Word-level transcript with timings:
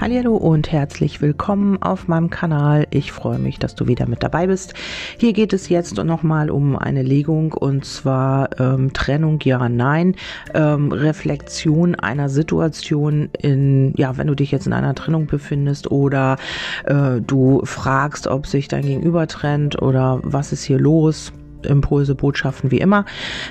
Hallo 0.00 0.36
und 0.36 0.70
herzlich 0.70 1.20
willkommen 1.20 1.82
auf 1.82 2.06
meinem 2.06 2.30
Kanal. 2.30 2.86
Ich 2.90 3.10
freue 3.10 3.40
mich, 3.40 3.58
dass 3.58 3.74
du 3.74 3.88
wieder 3.88 4.08
mit 4.08 4.22
dabei 4.22 4.46
bist. 4.46 4.74
Hier 5.18 5.32
geht 5.32 5.52
es 5.52 5.68
jetzt 5.68 5.96
nochmal 5.96 6.50
um 6.50 6.76
eine 6.76 7.02
Legung 7.02 7.52
und 7.52 7.84
zwar 7.84 8.60
ähm, 8.60 8.92
Trennung 8.92 9.40
ja, 9.42 9.68
nein, 9.68 10.14
ähm, 10.54 10.92
Reflexion 10.92 11.96
einer 11.96 12.28
Situation 12.28 13.28
in, 13.42 13.92
ja, 13.96 14.16
wenn 14.16 14.28
du 14.28 14.36
dich 14.36 14.52
jetzt 14.52 14.68
in 14.68 14.72
einer 14.72 14.94
Trennung 14.94 15.26
befindest 15.26 15.90
oder 15.90 16.36
äh, 16.84 17.20
du 17.20 17.62
fragst, 17.64 18.28
ob 18.28 18.46
sich 18.46 18.68
dein 18.68 18.84
Gegenüber 18.84 19.26
trennt 19.26 19.82
oder 19.82 20.20
was 20.22 20.52
ist 20.52 20.62
hier 20.62 20.78
los. 20.78 21.32
Impulse, 21.66 22.14
Botschaften 22.14 22.70
wie 22.70 22.78
immer. 22.78 23.04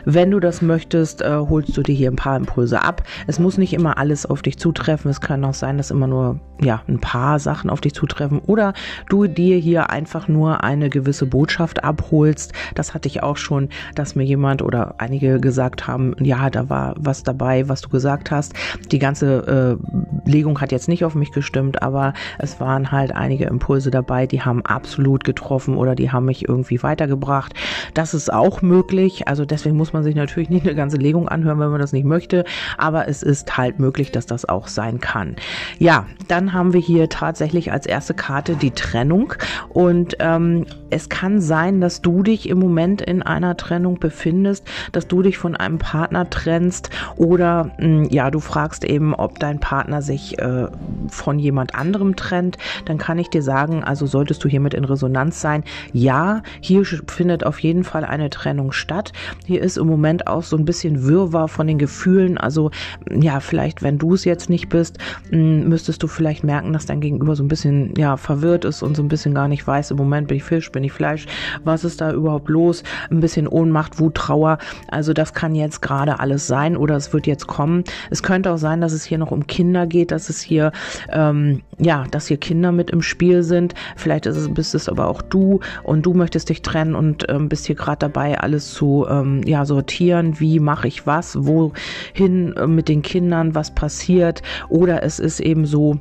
Wenn 0.06 0.32
du 0.32 0.40
das 0.40 0.62
möchtest, 0.62 1.22
äh, 1.22 1.36
holst 1.38 1.76
du 1.78 1.82
dir 1.82 1.96
hier 1.96 2.12
ein 2.12 2.16
paar 2.16 2.38
Impulse 2.38 2.82
ab. 2.82 3.04
Es 3.28 3.40
muss 3.40 3.58
nicht 3.58 3.74
immer 3.74 3.98
alles 3.98 4.26
auf 4.26 4.42
dich 4.42 4.58
zutreffen. 4.58 5.12
Es 5.12 5.22
kann 5.22 5.44
auch 5.46 5.54
sein, 5.54 5.78
dass 5.78 5.92
immer 5.92 6.08
nur 6.08 6.40
ja 6.62 6.82
ein 6.88 7.00
paar 7.00 7.40
Sachen 7.40 7.70
auf 7.70 7.82
dich 7.82 7.94
zutreffen 7.94 8.40
oder 8.40 8.74
du 9.10 9.28
dir 9.28 9.58
hier 9.58 9.90
einfach 9.90 10.28
nur 10.28 10.64
eine 10.64 10.90
gewisse 10.90 11.26
Botschaft 11.26 11.84
abholst. 11.84 12.54
Das 12.76 12.94
hatte 12.94 13.08
ich 13.08 13.24
auch 13.24 13.38
schon, 13.38 13.70
dass 13.96 14.16
mir 14.16 14.24
jemand 14.24 14.62
oder 14.62 14.96
einige 14.98 15.40
gesagt 15.40 15.88
haben, 15.88 16.16
ja, 16.20 16.50
da 16.50 16.70
war 16.70 16.96
was 16.98 17.24
dabei, 17.24 17.70
was 17.70 17.82
du 17.82 17.90
gesagt 17.90 18.32
hast. 18.32 18.54
Die 18.92 19.00
ganze 19.00 19.78
äh, 20.26 20.30
Legung 20.30 20.60
hat 20.62 20.72
jetzt 20.72 20.88
nicht 20.88 21.06
auf 21.06 21.16
mich 21.16 21.32
gestimmt, 21.32 21.82
aber 21.82 22.14
es 22.40 22.60
waren 22.60 22.92
halt 22.92 23.16
einige 23.16 23.46
Impulse 23.46 23.92
dabei, 23.92 24.28
die 24.28 24.42
haben 24.42 24.66
absolut 24.66 25.24
getroffen 25.24 25.78
oder 25.78 25.96
die 25.96 26.12
haben 26.12 26.26
mich 26.26 26.48
irgendwie 26.48 26.82
weitergebracht. 26.84 27.54
Das 27.98 28.14
ist 28.14 28.32
auch 28.32 28.62
möglich. 28.62 29.28
Also 29.28 29.44
deswegen 29.44 29.76
muss 29.76 29.92
man 29.92 30.04
sich 30.04 30.14
natürlich 30.14 30.52
nicht 30.52 30.68
eine 30.68 30.76
ganze 30.76 30.98
Legung 30.98 31.28
anhören, 31.28 31.60
wenn 31.60 31.72
man 31.72 31.82
das 31.82 31.94
nicht 31.94 32.06
möchte. 32.06 32.46
Aber 32.78 33.08
es 33.08 33.24
ist 33.24 33.58
halt 33.58 33.80
möglich, 33.80 34.12
dass 34.12 34.28
das 34.28 34.48
auch 34.48 34.68
sein 34.68 35.00
kann. 35.00 35.36
Ja, 35.80 36.06
dann 36.28 36.54
haben 36.54 36.74
wir 36.74 36.80
hier 36.80 37.10
tatsächlich 37.10 37.72
als 37.72 37.88
erste 37.88 38.14
Karte 38.14 38.56
die 38.56 38.70
Trennung. 38.70 39.34
Und 39.70 40.16
ähm, 40.20 40.68
es 40.92 41.10
kann 41.10 41.42
sein, 41.42 41.82
dass 41.82 42.04
du 42.04 42.22
dich 42.22 42.48
im 42.48 42.60
Moment 42.60 43.02
in 43.02 43.24
einer 43.24 43.58
Trennung 43.58 44.00
befindest, 44.00 44.68
dass 44.92 45.08
du 45.08 45.24
dich 45.24 45.40
von 45.40 45.56
einem 45.56 45.80
Partner 45.80 46.30
trennst 46.30 46.92
oder 47.16 47.72
mh, 47.80 47.84
hm, 47.84 48.04
ja, 48.12 48.30
du 48.30 48.40
fragst 48.40 48.86
eben, 48.86 49.16
ob 49.16 49.40
dein 49.40 49.60
Partner 49.60 50.04
sich 50.04 50.38
äh, 50.38 50.68
von 51.10 51.40
jemand 51.40 51.74
anderem 51.74 52.16
trennt. 52.16 52.60
Dann 52.86 53.00
kann 53.00 53.18
ich 53.18 53.32
dir 53.32 53.42
sagen, 53.42 53.84
also 53.84 54.06
solltest 54.06 54.44
du 54.44 54.50
hiermit 54.50 54.76
in 54.76 54.86
Resonanz 54.86 55.42
sein. 55.42 55.64
Ja, 55.94 56.44
hier 56.62 56.86
findet 56.86 57.44
auf 57.44 57.58
jeden 57.58 57.87
Fall 57.88 58.06
eine 58.06 58.30
Trennung 58.30 58.72
statt. 58.72 59.14
Hier 59.46 59.62
ist 59.62 59.78
im 59.78 59.88
Moment 59.88 60.28
auch 60.28 60.44
so 60.44 60.58
ein 60.58 60.66
bisschen 60.66 61.04
Wirrwarr 61.06 61.48
von 61.48 61.68
den 61.68 61.78
Gefühlen. 61.78 62.38
Also 62.38 62.72
ja, 63.10 63.40
vielleicht, 63.40 63.82
wenn 63.82 63.98
du 63.98 64.14
es 64.14 64.26
jetzt 64.26 64.50
nicht 64.50 64.70
bist, 64.70 64.98
müsstest 65.32 66.04
du 66.04 66.08
vielleicht 66.08 66.44
merken, 66.44 66.74
dass 66.74 66.86
dein 66.86 67.02
Gegenüber 67.02 67.36
so 67.36 67.44
ein 67.44 67.48
bisschen 67.48 67.94
ja 67.98 68.18
verwirrt 68.18 68.66
ist 68.66 68.84
und 68.84 68.96
so 68.96 69.04
ein 69.04 69.08
bisschen 69.08 69.34
gar 69.34 69.48
nicht 69.48 69.66
weiß, 69.66 69.92
im 69.92 69.98
Moment 69.98 70.28
bin 70.28 70.38
ich 70.38 70.44
Fisch, 70.44 70.72
bin 70.72 70.84
ich 70.84 70.92
Fleisch, 70.92 71.26
was 71.64 71.84
ist 71.84 72.02
da 72.02 72.12
überhaupt 72.12 72.50
los? 72.50 72.84
Ein 73.10 73.20
bisschen 73.20 73.48
Ohnmacht, 73.48 74.00
Wut, 74.00 74.16
Trauer. 74.16 74.58
Also 74.90 75.14
das 75.14 75.34
kann 75.34 75.56
jetzt 75.56 75.82
gerade 75.82 76.20
alles 76.20 76.48
sein 76.48 76.78
oder 76.78 76.96
es 76.96 77.14
wird 77.14 77.28
jetzt 77.28 77.48
kommen. 77.48 77.84
Es 78.10 78.24
könnte 78.24 78.52
auch 78.52 78.58
sein, 78.58 78.82
dass 78.82 78.94
es 78.94 79.04
hier 79.04 79.18
noch 79.18 79.32
um 79.32 79.48
Kinder 79.48 79.88
geht, 79.88 80.12
dass 80.12 80.30
es 80.30 80.42
hier 80.42 80.72
ähm, 81.10 81.62
ja, 81.80 82.06
dass 82.10 82.28
hier 82.28 82.38
Kinder 82.38 82.72
mit 82.72 82.90
im 82.90 83.02
Spiel 83.02 83.44
sind. 83.44 83.74
Vielleicht 83.96 84.26
ist 84.26 84.38
es, 84.38 84.54
bist 84.54 84.76
es 84.76 84.90
aber 84.90 85.08
auch 85.08 85.22
du 85.22 85.60
und 85.84 86.06
du 86.06 86.14
möchtest 86.14 86.50
dich 86.50 86.62
trennen 86.62 86.96
und 86.96 87.26
ähm, 87.30 87.50
bist 87.50 87.68
hier 87.68 87.76
gerade 87.78 88.00
dabei, 88.00 88.40
alles 88.40 88.74
zu 88.74 89.06
ähm, 89.10 89.42
ja, 89.46 89.66
sortieren. 89.66 90.40
Wie 90.40 90.60
mache 90.60 90.88
ich 90.88 91.08
was? 91.08 91.38
Wohin 91.46 92.54
äh, 92.56 92.68
mit 92.68 92.90
den 92.90 93.02
Kindern? 93.02 93.56
Was 93.56 93.72
passiert? 93.72 94.42
Oder 94.70 95.04
es 95.04 95.20
ist 95.20 95.40
eben 95.40 95.66
so, 95.66 95.98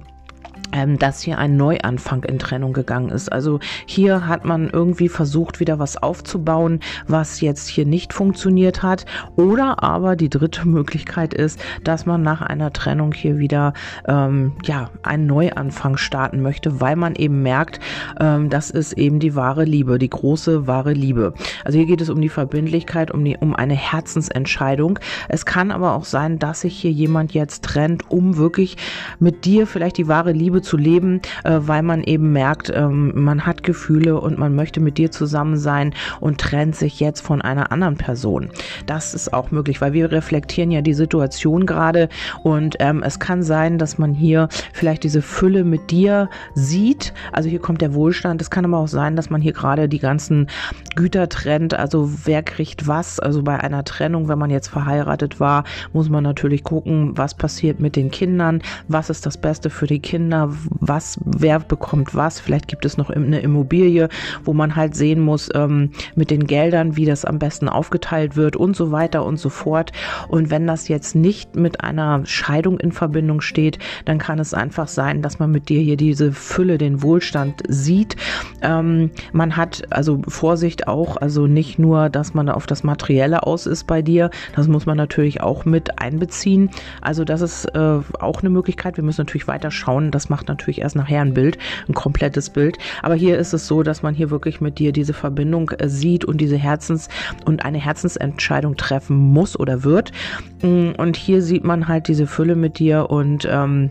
ähm, 0.77 0.98
dass 0.98 1.22
hier 1.22 1.38
ein 1.38 1.56
Neuanfang 1.56 2.22
in 2.24 2.38
Trennung 2.38 2.74
gegangen 2.74 3.08
ist. 3.08 3.32
Also 3.32 3.60
hier 3.86 4.28
hat 4.28 4.44
man 4.44 4.69
irgendwie 4.69 5.09
versucht, 5.09 5.59
wieder 5.59 5.78
was 5.78 5.97
aufzubauen, 5.97 6.81
was 7.09 7.41
jetzt 7.41 7.69
hier 7.69 7.87
nicht 7.87 8.12
funktioniert 8.12 8.82
hat. 8.82 9.06
Oder 9.36 9.82
aber 9.82 10.16
die 10.16 10.28
dritte 10.28 10.69
Möglichkeit 10.69 11.32
ist, 11.32 11.59
dass 11.82 12.04
man 12.04 12.22
nach 12.22 12.42
einer 12.42 12.72
Trennung 12.72 13.12
hier 13.12 13.38
wieder 13.38 13.72
ähm, 14.06 14.53
ja 14.65 14.91
einen 15.03 15.26
Neuanfang 15.26 15.97
starten 15.97 16.42
möchte, 16.42 16.81
weil 16.81 16.97
man 16.97 17.15
eben 17.15 17.42
merkt, 17.42 17.81
ähm, 18.20 18.50
das 18.50 18.70
ist 18.70 18.92
eben 18.92 19.19
die 19.19 19.34
wahre 19.34 19.65
Liebe, 19.65 19.98
die 19.98 20.10
große 20.10 20.66
wahre 20.66 20.92
Liebe. 20.92 21.32
Also 21.65 21.78
hier 21.78 21.86
geht 21.86 22.03
es 22.03 22.10
um 22.10 22.20
die 22.20 22.28
Verbindlichkeit, 22.28 23.10
um 23.10 23.25
die 23.25 23.36
um 23.38 23.56
eine 23.56 23.75
Herzensentscheidung. 23.75 24.98
Es 25.28 25.47
kann 25.47 25.70
aber 25.70 25.94
auch 25.94 26.04
sein, 26.04 26.38
dass 26.38 26.60
sich 26.60 26.76
hier 26.76 26.91
jemand 26.91 27.32
jetzt 27.32 27.65
trennt, 27.65 28.10
um 28.10 28.36
wirklich 28.36 28.76
mit 29.19 29.47
dir 29.47 29.66
vielleicht 29.66 29.97
die 29.97 30.09
wahre 30.09 30.32
Liebe 30.32 30.60
zu 30.66 30.77
leben, 30.77 31.21
äh, 31.44 31.59
weil 31.60 31.82
man 31.82 32.03
eben 32.03 32.32
merkt, 32.32 32.71
ähm, 32.75 33.12
man 33.15 33.47
hat 33.47 33.62
Gefühle 33.62 34.21
und 34.21 34.38
man 34.38 34.54
möchte 34.54 34.81
mit 34.81 34.99
dir 34.99 35.10
zusammen 35.10 35.56
sein 35.56 35.94
und 36.21 36.38
trennt 36.38 36.77
sich 36.77 37.00
jetzt 37.00 37.21
von 37.21 37.41
einer 37.41 37.72
anderen 37.72 37.97
Person. 37.97 38.50
Das 38.87 39.15
ist 39.15 39.32
auch 39.32 39.50
möglich, 39.50 39.81
weil 39.81 39.93
wir 39.93 40.12
reflektieren 40.12 40.71
ja 40.71 40.82
die 40.82 40.94
Situation 40.94 41.65
gerade 41.66 42.09
und 42.43 42.77
ähm, 42.81 43.03
es 43.03 43.19
kann 43.19 43.43
sein, 43.43 43.78
dass 43.78 43.99
man 43.99 44.12
hier 44.12 44.49
vielleicht 44.72 45.04
diese 45.04 45.22
Fülle 45.22 45.65
mit 45.65 45.91
dir 45.91 46.28
sieht. 46.54 47.15
Also 47.33 47.48
hier 47.48 47.60
kommt 47.60 47.81
der 47.81 47.94
Wohlstand. 47.94 48.43
Es 48.43 48.50
kann 48.50 48.65
aber 48.65 48.78
auch 48.78 48.88
sein, 48.88 49.16
dass 49.16 49.31
man 49.31 49.41
hier 49.41 49.53
gerade 49.53 49.88
die 49.88 49.98
ganzen 49.98 50.48
Güter 50.97 51.28
trennt. 51.28 51.75
Also 51.75 52.10
wer 52.25 52.43
kriegt 52.43 52.87
was? 52.87 53.21
Also 53.21 53.43
bei 53.43 53.59
einer 53.60 53.84
Trennung, 53.84 54.28
wenn 54.28 54.38
man 54.38 54.50
jetzt 54.50 54.69
verheiratet 54.69 55.41
war, 55.41 55.65
muss 55.93 56.09
man 56.09 56.25
natürlich 56.25 56.65
gucken, 56.65 57.16
was 57.16 57.34
passiert 57.34 57.81
mit 57.81 57.97
den 57.97 58.10
Kindern, 58.10 58.62
was 58.88 59.10
ist 59.10 59.27
das 59.27 59.37
Beste 59.37 59.71
für 59.71 59.87
die 59.87 60.00
Kinder, 60.00 60.48
was, 60.69 61.19
wer 61.25 61.61
bekommt 61.61 62.15
was. 62.15 62.41
Vielleicht 62.41 62.69
gibt 62.69 62.84
es 62.84 62.97
noch 62.97 63.11
eine 63.11 63.41
Immobilie, 63.41 64.09
wo 64.44 64.53
man 64.53 64.77
halt 64.77 64.94
sehen 64.94 65.21
muss 65.21 65.49
ähm, 65.55 65.91
mit 66.15 66.31
den 66.31 66.47
Geldern, 66.47 66.97
wie 66.97 67.05
das 67.05 67.25
am 67.25 67.39
besten 67.39 67.69
aufgeteilt 67.69 68.37
wird 68.37 68.56
und 68.56 68.77
so 68.77 68.93
weiter 68.93 69.25
und 69.25 69.39
so 69.39 69.49
fort. 69.49 69.93
Und 70.28 70.50
wenn 70.50 70.66
das 70.66 70.89
jetzt 70.89 71.15
nicht 71.15 71.56
mit 71.56 71.81
einer 71.83 72.25
Scheidung 72.27 72.78
in 72.78 72.93
Verbindung 72.93 73.41
steht, 73.41 73.78
dann 74.05 74.19
kann 74.19 74.39
es 74.39 74.55
einfach 74.55 74.89
sein, 74.89 75.22
dass 75.22 75.39
man 75.39 75.50
mit 75.50 75.69
dir 75.69 75.81
hier 75.81 75.97
diese 75.97 76.33
Fülle, 76.33 76.78
den 76.78 77.03
Wohlstand 77.03 77.62
sieht. 77.69 78.16
Ähm, 78.62 79.11
man 79.33 79.56
hat 79.56 79.84
also 79.91 80.21
Vorsicht 80.28 80.89
auch, 80.89 81.16
also 81.16 81.47
nicht 81.47 81.78
nur, 81.78 82.09
dass 82.09 82.34
man 82.34 82.49
auf 82.49 82.66
das 82.66 82.84
Materielle 82.84 83.47
aus 83.47 83.66
ist 83.66 83.87
bei 83.87 84.03
dir, 84.03 84.31
das 84.55 84.69
muss 84.69 84.87
man 84.87 84.97
natürlich 84.97 85.41
auch 85.41 85.65
mit 85.65 86.00
einbeziehen. 86.00 86.71
Also 87.00 87.25
das 87.25 87.41
ist 87.41 87.65
äh, 87.75 88.00
auch 88.21 88.41
eine 88.41 88.50
Möglichkeit. 88.50 88.97
Wir 88.97 89.05
müssen 89.05 89.22
natürlich 89.22 89.49
weiter 89.49 89.71
schauen. 89.71 90.11
Das 90.11 90.28
macht 90.28 90.35
macht 90.36 90.48
natürlich 90.48 90.82
erst 90.82 90.97
nachher 90.97 91.22
ein 91.22 91.32
Bild, 91.32 91.56
ein 91.88 91.94
komplettes 91.94 92.50
Bild. 92.50 92.76
Aber 93.02 93.14
hier 93.14 93.38
ist 93.38 93.54
es 93.54 93.66
so, 93.66 93.82
dass 93.82 94.02
man 94.02 94.14
hier 94.14 94.28
wirklich 94.28 94.60
mit 94.60 94.78
dir 94.78 94.92
diese 94.92 95.14
Verbindung 95.14 95.70
äh, 95.70 95.88
sieht 95.88 96.26
und 96.26 96.42
diese 96.42 96.56
Herzens- 96.56 97.08
und 97.47 97.64
eine 97.64 97.78
Herzensentscheidung 97.78 98.76
treffen 98.76 99.16
muss 99.16 99.58
oder 99.58 99.82
wird. 99.82 100.12
Mm, 100.60 100.91
und 100.98 101.16
hier 101.16 101.41
sieht 101.41 101.64
man 101.64 101.88
halt 101.88 102.08
diese 102.08 102.26
Fülle 102.26 102.54
mit 102.54 102.78
dir 102.78 103.08
und 103.08 103.48
ähm, 103.50 103.91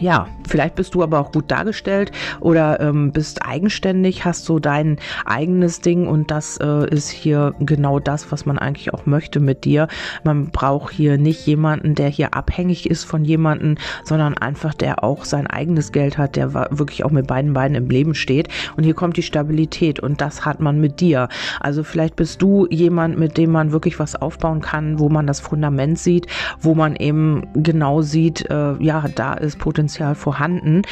ja, 0.00 0.26
vielleicht 0.46 0.74
bist 0.74 0.94
du 0.94 1.02
aber 1.02 1.20
auch 1.20 1.32
gut 1.32 1.50
dargestellt 1.50 2.12
oder 2.40 2.80
ähm, 2.80 3.12
bist 3.12 3.44
eigenständig, 3.44 4.24
hast 4.24 4.44
so 4.44 4.58
dein 4.58 4.98
eigenes 5.24 5.80
Ding 5.80 6.06
und 6.06 6.30
das 6.30 6.58
äh, 6.58 6.88
ist 6.88 7.08
hier 7.10 7.54
genau 7.60 7.98
das, 7.98 8.30
was 8.32 8.46
man 8.46 8.58
eigentlich 8.58 8.94
auch 8.94 9.06
möchte 9.06 9.40
mit 9.40 9.64
dir. 9.64 9.88
Man 10.24 10.50
braucht 10.50 10.92
hier 10.92 11.18
nicht 11.18 11.46
jemanden, 11.46 11.94
der 11.94 12.08
hier 12.08 12.34
abhängig 12.34 12.88
ist 12.88 13.04
von 13.04 13.24
jemanden, 13.24 13.76
sondern 14.04 14.34
einfach 14.34 14.74
der 14.74 15.04
auch 15.04 15.24
sein 15.24 15.46
eigenes 15.46 15.92
Geld 15.92 16.18
hat, 16.18 16.36
der 16.36 16.54
wirklich 16.54 17.04
auch 17.04 17.10
mit 17.10 17.26
beiden 17.26 17.52
Beinen 17.52 17.74
im 17.74 17.90
Leben 17.90 18.14
steht. 18.14 18.48
Und 18.76 18.84
hier 18.84 18.94
kommt 18.94 19.16
die 19.16 19.22
Stabilität 19.22 20.00
und 20.00 20.20
das 20.20 20.44
hat 20.44 20.60
man 20.60 20.80
mit 20.80 21.00
dir. 21.00 21.28
Also 21.60 21.84
vielleicht 21.84 22.16
bist 22.16 22.42
du 22.42 22.66
jemand, 22.70 23.18
mit 23.18 23.36
dem 23.36 23.50
man 23.50 23.72
wirklich 23.72 23.98
was 23.98 24.16
aufbauen 24.16 24.60
kann, 24.60 24.98
wo 24.98 25.08
man 25.08 25.26
das 25.26 25.40
Fundament 25.40 25.98
sieht, 25.98 26.26
wo 26.60 26.74
man 26.74 26.96
eben 26.96 27.46
genau 27.54 28.02
sieht, 28.02 28.48
äh, 28.50 28.74
ja, 28.82 29.04
da 29.14 29.34
ist 29.34 29.58
Potenzial 29.58 29.87
Potenzial 29.88 30.14
vorhanden. 30.14 30.82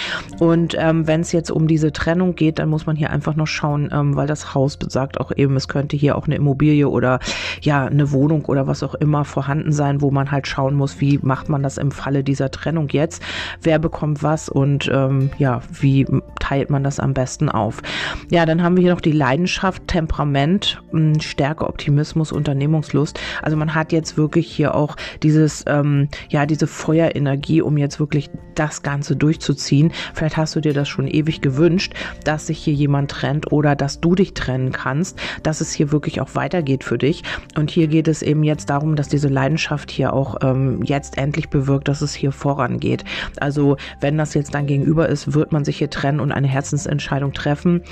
Und 0.41 0.75
ähm, 0.79 1.07
wenn 1.07 1.21
es 1.21 1.33
jetzt 1.33 1.51
um 1.51 1.69
diese 1.69 1.93
Trennung 1.93 2.35
geht, 2.35 2.59
dann 2.59 2.71
muss 2.71 2.87
man 2.87 2.97
hier 2.97 3.11
einfach 3.11 3.37
noch 3.37 3.47
schauen, 3.47 3.91
ähm, 3.93 4.17
weil 4.17 4.27
das 4.27 4.55
Haus 4.55 4.79
besagt 4.79 5.21
auch 5.21 5.33
eben, 5.37 5.55
es 5.57 5.69
könnte 5.69 5.99
hier 5.99 6.17
auch 6.17 6.27
eine 6.27 6.37
Immobilie 6.37 6.89
oder 6.89 7.21
ja 7.61 7.85
eine 7.85 8.11
Wohnung 8.11 8.47
oder 8.47 8.67
was 8.67 8.83
auch 8.83 8.95
immer 8.95 9.27
vorhanden 9.27 9.73
sein, 9.73 10.01
wo 10.01 10.11
man 10.11 10.31
halt 10.31 10.47
schauen 10.47 10.75
muss, 10.75 10.99
wie 10.99 11.19
macht 11.21 11.51
man 11.51 11.63
das 11.63 11.77
im 11.77 11.91
Falle 11.91 12.25
dieser 12.25 12.51
Trennung 12.51 12.89
jetzt, 12.89 13.23
wer 13.61 13.79
bekommt 13.79 14.23
was 14.23 14.49
und 14.49 14.91
ähm, 14.91 15.29
ja, 15.37 15.61
wie 15.71 16.07
teilt 16.41 16.71
man 16.71 16.83
das 16.83 16.99
am 16.99 17.13
besten 17.13 17.51
auf. 17.51 17.83
Ja, 18.31 18.47
dann 18.47 18.63
haben 18.63 18.77
wir 18.77 18.83
hier 18.83 18.95
noch 18.95 19.01
die 19.03 19.13
Leidenschaft, 19.13 19.89
Temperament, 19.89 20.83
hm, 20.91 21.21
Stärke, 21.21 21.67
Optimismus, 21.67 22.33
Unternehmungslust. 22.33 23.21
Also 23.43 23.59
man 23.59 23.75
hat 23.75 23.93
jetzt 23.93 24.17
wirklich 24.17 24.51
hier 24.51 24.75
auch 24.75 24.97
dieses, 25.23 25.65
ähm, 25.67 26.09
ja, 26.31 26.47
diese 26.47 26.67
Feuerenergie, 26.67 27.61
um 27.61 27.77
jetzt 27.77 28.01
wirklich 28.01 28.31
das 28.55 28.83
Ganze 28.87 29.17
durchzuziehen. 29.17 29.93
Vielleicht 30.15 30.37
hast 30.37 30.55
du 30.55 30.61
dir 30.61 30.73
das 30.73 30.89
schon 30.89 31.09
ewig 31.09 31.41
gewünscht, 31.41 31.93
dass 32.23 32.47
sich 32.47 32.59
hier 32.59 32.73
jemand 32.73 33.11
trennt 33.11 33.51
oder 33.51 33.75
dass 33.75 34.01
du 34.01 34.15
dich 34.15 34.33
trennen 34.33 34.71
kannst, 34.71 35.19
dass 35.43 35.61
es 35.61 35.73
hier 35.73 35.91
wirklich 35.91 36.21
auch 36.21 36.35
weitergeht 36.35 36.85
für 36.85 36.97
dich. 36.97 37.25
Und 37.59 37.73
hier 37.73 37.89
geht 37.89 38.07
es 38.07 38.23
eben 38.23 38.45
jetzt 38.45 38.71
darum, 38.71 38.95
dass 38.95 39.09
diese 39.09 39.27
Leidenschaft 39.27 39.91
hier 39.91 40.13
auch 40.13 40.37
ähm, 40.43 40.85
jetzt 40.85 41.19
endlich 41.19 41.49
bewirkt, 41.49 41.89
dass 41.89 42.01
es 42.01 42.15
hier 42.15 42.31
vorangeht. 42.31 43.05
Also 43.41 43.77
wenn 44.01 44.17
das 44.17 44.35
jetzt 44.35 44.55
dann 44.55 44.69
gegenüber 44.69 45.09
ist, 45.09 45.35
wird 45.35 45.51
man 45.51 45.65
sich 45.65 45.79
hier 45.79 45.91
trennen 45.91 46.21
und 46.21 46.31
eine 46.31 46.47
Herzensentscheidung 46.47 47.33
treffen. 47.33 47.83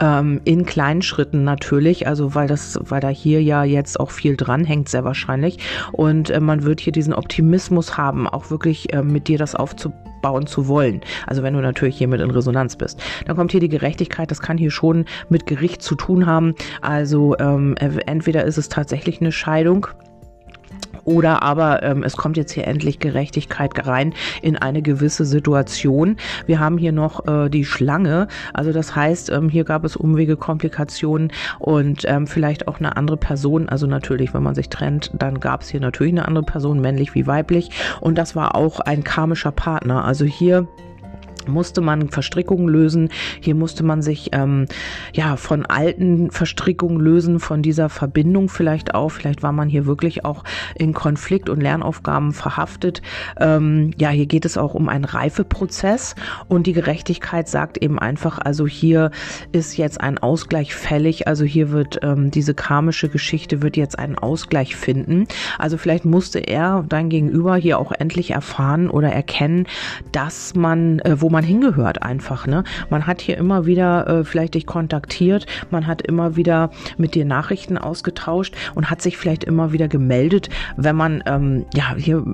Ähm, 0.00 0.40
in 0.44 0.64
kleinen 0.64 1.02
Schritten 1.02 1.42
natürlich, 1.42 2.06
also 2.06 2.36
weil 2.36 2.46
das, 2.46 2.78
weil 2.80 3.00
da 3.00 3.08
hier 3.08 3.42
ja 3.42 3.64
jetzt 3.64 3.98
auch 3.98 4.12
viel 4.12 4.36
dran 4.36 4.64
hängt, 4.64 4.88
sehr 4.88 5.02
wahrscheinlich. 5.02 5.58
Und 5.90 6.30
äh, 6.30 6.38
man 6.38 6.62
wird 6.62 6.80
hier 6.80 6.92
diesen 6.92 7.12
Optimismus 7.12 7.96
haben, 7.98 8.28
auch 8.28 8.50
wirklich 8.50 8.92
äh, 8.92 9.02
mit 9.02 9.26
dir 9.26 9.36
das 9.36 9.56
aufzubauen 9.56 10.13
zu 10.46 10.68
wollen. 10.68 11.02
Also 11.26 11.42
wenn 11.42 11.54
du 11.54 11.60
natürlich 11.60 11.98
hiermit 11.98 12.20
in 12.20 12.30
Resonanz 12.30 12.76
bist. 12.76 13.02
Dann 13.26 13.36
kommt 13.36 13.52
hier 13.52 13.60
die 13.60 13.68
Gerechtigkeit, 13.68 14.30
das 14.30 14.40
kann 14.40 14.56
hier 14.56 14.70
schon 14.70 15.04
mit 15.28 15.46
Gericht 15.46 15.82
zu 15.82 15.94
tun 15.94 16.26
haben. 16.26 16.54
Also 16.80 17.36
ähm, 17.38 17.74
entweder 17.76 18.44
ist 18.44 18.56
es 18.56 18.68
tatsächlich 18.68 19.20
eine 19.20 19.32
Scheidung 19.32 19.86
oder 21.04 21.42
aber 21.42 21.82
ähm, 21.82 22.02
es 22.02 22.16
kommt 22.16 22.36
jetzt 22.36 22.52
hier 22.52 22.66
endlich 22.66 22.98
Gerechtigkeit 22.98 23.86
rein 23.86 24.14
in 24.42 24.56
eine 24.56 24.82
gewisse 24.82 25.24
Situation. 25.24 26.16
Wir 26.46 26.60
haben 26.60 26.78
hier 26.78 26.92
noch 26.92 27.26
äh, 27.26 27.48
die 27.48 27.64
Schlange, 27.64 28.28
also 28.52 28.72
das 28.72 28.94
heißt, 28.94 29.30
ähm, 29.30 29.48
hier 29.48 29.64
gab 29.64 29.84
es 29.84 29.96
Umwege, 29.96 30.36
Komplikationen 30.36 31.32
und 31.58 32.04
ähm, 32.06 32.26
vielleicht 32.26 32.68
auch 32.68 32.78
eine 32.78 32.96
andere 32.96 33.16
Person. 33.16 33.68
Also 33.68 33.86
natürlich, 33.86 34.34
wenn 34.34 34.42
man 34.42 34.54
sich 34.54 34.68
trennt, 34.68 35.10
dann 35.14 35.40
gab 35.40 35.62
es 35.62 35.68
hier 35.68 35.80
natürlich 35.80 36.12
eine 36.12 36.26
andere 36.26 36.44
Person, 36.44 36.80
männlich 36.80 37.14
wie 37.14 37.26
weiblich. 37.26 37.70
Und 38.00 38.18
das 38.18 38.36
war 38.36 38.54
auch 38.54 38.80
ein 38.80 39.04
karmischer 39.04 39.52
Partner. 39.52 40.04
Also 40.04 40.24
hier 40.24 40.66
musste 41.48 41.80
man 41.80 42.08
Verstrickungen 42.08 42.68
lösen. 42.68 43.08
Hier 43.40 43.54
musste 43.54 43.82
man 43.82 44.02
sich 44.02 44.30
ähm, 44.32 44.66
ja 45.12 45.36
von 45.36 45.66
alten 45.66 46.30
Verstrickungen 46.30 47.00
lösen, 47.00 47.40
von 47.40 47.62
dieser 47.62 47.88
Verbindung 47.88 48.48
vielleicht 48.48 48.94
auch. 48.94 49.10
Vielleicht 49.10 49.42
war 49.42 49.52
man 49.52 49.68
hier 49.68 49.86
wirklich 49.86 50.24
auch 50.24 50.44
in 50.74 50.92
Konflikt 50.94 51.48
und 51.48 51.60
Lernaufgaben 51.60 52.32
verhaftet. 52.32 53.02
Ähm, 53.38 53.92
ja, 53.98 54.10
hier 54.10 54.26
geht 54.26 54.44
es 54.44 54.56
auch 54.56 54.74
um 54.74 54.88
einen 54.88 55.04
Reifeprozess 55.04 56.14
und 56.48 56.66
die 56.66 56.72
Gerechtigkeit 56.72 57.48
sagt 57.48 57.78
eben 57.78 57.98
einfach, 57.98 58.38
also 58.38 58.66
hier 58.66 59.10
ist 59.52 59.76
jetzt 59.76 60.00
ein 60.00 60.18
Ausgleich 60.18 60.74
fällig. 60.74 61.28
Also 61.28 61.44
hier 61.44 61.70
wird 61.70 62.00
ähm, 62.02 62.30
diese 62.30 62.54
karmische 62.54 63.08
Geschichte 63.08 63.62
wird 63.62 63.76
jetzt 63.76 63.98
einen 63.98 64.18
Ausgleich 64.18 64.76
finden. 64.76 65.26
Also 65.58 65.78
vielleicht 65.78 66.04
musste 66.04 66.38
er 66.38 66.84
dein 66.88 67.08
Gegenüber 67.08 67.56
hier 67.56 67.78
auch 67.78 67.92
endlich 67.92 68.30
erfahren 68.30 68.90
oder 68.90 69.10
erkennen, 69.10 69.66
dass 70.12 70.54
man, 70.54 70.98
äh, 71.00 71.20
wo 71.20 71.30
man 71.34 71.44
hingehört 71.44 72.02
einfach. 72.02 72.46
Ne? 72.46 72.64
Man 72.88 73.06
hat 73.06 73.20
hier 73.20 73.36
immer 73.36 73.66
wieder 73.66 74.06
äh, 74.06 74.24
vielleicht 74.24 74.54
dich 74.54 74.66
kontaktiert, 74.66 75.46
man 75.70 75.86
hat 75.86 76.00
immer 76.00 76.36
wieder 76.36 76.70
mit 76.96 77.14
dir 77.14 77.24
Nachrichten 77.24 77.76
ausgetauscht 77.76 78.54
und 78.74 78.88
hat 78.88 79.02
sich 79.02 79.18
vielleicht 79.18 79.44
immer 79.44 79.72
wieder 79.72 79.88
gemeldet, 79.88 80.48
wenn 80.76 80.96
man 80.96 81.22
ähm, 81.26 81.66
ja 81.74 81.94
hier 81.96 82.24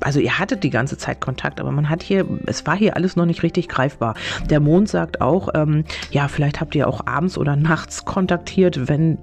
also 0.00 0.20
ihr 0.20 0.38
hattet 0.38 0.62
die 0.62 0.70
ganze 0.70 0.98
Zeit 0.98 1.20
Kontakt, 1.20 1.58
aber 1.58 1.72
man 1.72 1.88
hat 1.88 2.02
hier, 2.02 2.26
es 2.46 2.66
war 2.66 2.76
hier 2.76 2.96
alles 2.96 3.16
noch 3.16 3.24
nicht 3.24 3.42
richtig 3.42 3.68
greifbar. 3.68 4.14
Der 4.50 4.60
Mond 4.60 4.88
sagt 4.88 5.22
auch, 5.22 5.48
ähm, 5.54 5.84
ja, 6.10 6.28
vielleicht 6.28 6.60
habt 6.60 6.74
ihr 6.74 6.86
auch 6.86 7.06
abends 7.06 7.38
oder 7.38 7.56
nachts 7.56 8.04
kontaktiert, 8.04 8.88
wenn 8.88 9.16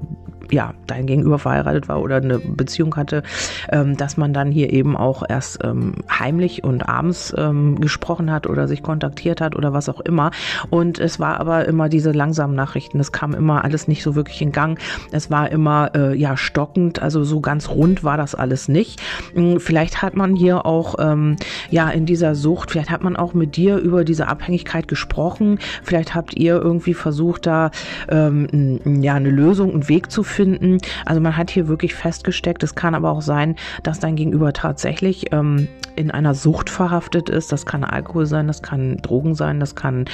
ja, 0.53 0.73
dein 0.85 1.07
Gegenüber 1.07 1.39
verheiratet 1.39 1.87
war 1.87 1.99
oder 2.01 2.17
eine 2.17 2.37
Beziehung 2.37 2.95
hatte, 2.95 3.23
ähm, 3.71 3.97
dass 3.97 4.17
man 4.17 4.33
dann 4.33 4.51
hier 4.51 4.71
eben 4.71 4.95
auch 4.95 5.23
erst 5.27 5.63
ähm, 5.63 5.95
heimlich 6.09 6.63
und 6.63 6.87
abends 6.87 7.33
ähm, 7.35 7.81
gesprochen 7.81 8.31
hat 8.31 8.45
oder 8.45 8.67
sich 8.67 8.83
kontaktiert 8.83 9.41
hat 9.41 9.55
oder 9.55 9.73
was 9.73 9.89
auch 9.89 9.99
immer. 10.01 10.29
Und 10.69 10.99
es 10.99 11.19
war 11.19 11.39
aber 11.39 11.65
immer 11.65 11.89
diese 11.89 12.11
langsamen 12.11 12.55
Nachrichten. 12.55 12.99
Es 12.99 13.11
kam 13.11 13.33
immer 13.33 13.63
alles 13.63 13.87
nicht 13.87 14.03
so 14.03 14.13
wirklich 14.13 14.41
in 14.43 14.51
Gang. 14.51 14.79
Es 15.11 15.31
war 15.31 15.51
immer 15.51 15.91
äh, 15.95 16.15
ja 16.15 16.37
stockend, 16.37 17.01
also 17.01 17.23
so 17.23 17.41
ganz 17.41 17.69
rund 17.69 18.03
war 18.03 18.17
das 18.17 18.35
alles 18.35 18.67
nicht. 18.67 19.01
Hm, 19.33 19.59
vielleicht 19.59 20.03
hat 20.03 20.15
man 20.15 20.35
hier 20.35 20.67
auch 20.67 20.95
ähm, 20.99 21.35
ja 21.71 21.89
in 21.89 22.05
dieser 22.05 22.35
Sucht, 22.35 22.69
vielleicht 22.69 22.91
hat 22.91 23.01
man 23.03 23.15
auch 23.15 23.33
mit 23.33 23.55
dir 23.55 23.77
über 23.77 24.03
diese 24.03 24.27
Abhängigkeit 24.27 24.87
gesprochen. 24.87 25.57
Vielleicht 25.81 26.13
habt 26.13 26.35
ihr 26.35 26.61
irgendwie 26.61 26.93
versucht, 26.93 27.47
da 27.47 27.71
ähm, 28.07 28.79
ja 29.01 29.15
eine 29.15 29.31
Lösung, 29.31 29.71
einen 29.71 29.89
Weg 29.89 30.11
zu 30.11 30.21
finden 30.21 30.42
finden. 30.43 30.79
Also 31.05 31.21
man 31.21 31.37
hat 31.37 31.51
hier 31.51 31.69
wirklich 31.69 31.95
festgesteckt. 31.95 32.63
Es 32.63 32.75
kann 32.75 32.95
aber 32.95 33.11
auch 33.11 33.21
sein, 33.21 33.55
dass 33.81 33.99
dein 33.99 34.17
Gegenüber 34.17 34.51
tatsächlich 34.51 35.31
ähm, 35.31 35.69
in 35.95 36.11
einer 36.11 36.35
Sucht 36.35 36.69
verhaftet 36.69 37.29
ist. 37.29 37.53
Das 37.53 37.65
kann 37.65 37.85
Alkohol 37.85 38.25
sein, 38.25 38.47
das 38.47 38.61
kann 38.61 38.97
Drogen 38.97 39.35
sein, 39.35 39.61
das 39.61 39.75
kann 39.75 40.05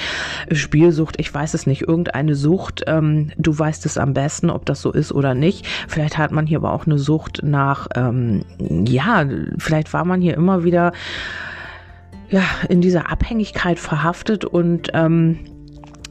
Spielsucht. 0.52 1.20
Ich 1.20 1.34
weiß 1.34 1.56
es 1.56 1.66
nicht. 1.66 1.82
Irgendeine 1.82 2.36
Sucht. 2.36 2.84
Ähm, 2.86 3.32
du 3.38 3.58
weißt 3.58 3.88
es 3.88 3.98
am 3.98 4.14
besten, 4.14 4.52
ob 4.52 4.66
das 4.66 4.82
so 4.82 4.92
ist 4.92 5.12
oder 5.12 5.34
nicht. 5.34 5.66
Vielleicht 5.88 6.20
hat 6.20 6.32
man 6.32 6.46
hier 6.46 6.60
aber 6.60 6.74
auch 6.74 6.86
eine 6.86 7.00
Sucht 7.00 7.42
nach, 7.42 7.88
ähm, 7.96 8.42
ja, 8.60 9.26
vielleicht 9.58 9.94
war 9.94 10.06
man 10.06 10.22
hier 10.22 10.36
immer 10.36 10.64
wieder 10.64 10.92
ja, 12.30 12.44
in 12.68 12.82
dieser 12.82 13.12
Abhängigkeit 13.12 13.80
verhaftet 13.80 14.46
und 14.46 14.92
ähm, 14.94 15.40